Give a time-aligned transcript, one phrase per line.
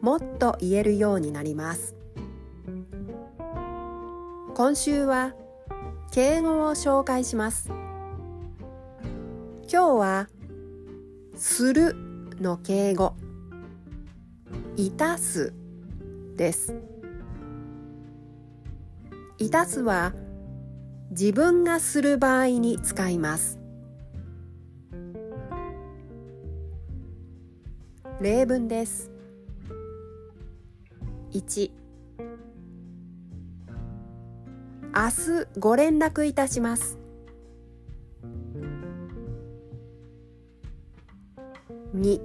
[0.00, 1.94] もっと言えるようになります。
[4.54, 5.34] 今週は
[6.12, 7.68] 敬語を紹介します。
[9.70, 10.28] 今日は
[11.34, 11.94] する
[12.40, 13.14] の敬語。
[14.76, 15.52] いたす
[16.36, 16.74] です。
[19.38, 20.14] いたすは
[21.10, 23.58] 自分がする場合に使います。
[28.20, 29.15] 例文です。
[31.32, 31.70] 1
[34.94, 36.98] 明日ご連絡いたします。
[41.94, 42.20] 2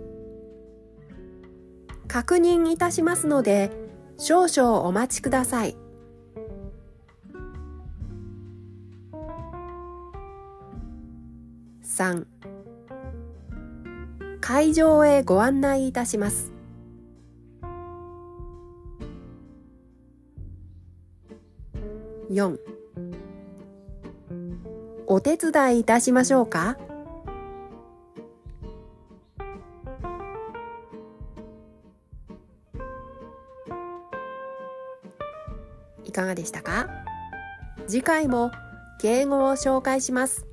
[2.07, 3.71] 確認いたしますので
[4.17, 5.77] 少々お待ちください。
[11.83, 12.25] 3
[14.39, 16.51] 会場へご案内いたします。
[22.31, 22.57] 4
[25.05, 26.77] お手伝いいたしましょうか？
[36.05, 36.87] いかがでしたか？
[37.87, 38.51] 次回も
[39.01, 40.47] 敬語を紹介します。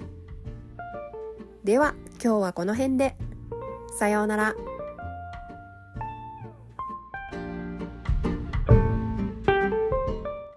[1.62, 3.15] では今日はこの辺で。
[3.97, 4.56] さようなら。